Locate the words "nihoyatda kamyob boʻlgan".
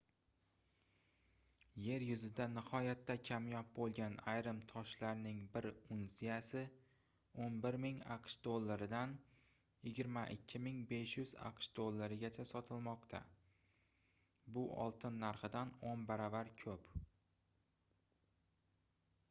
2.53-4.15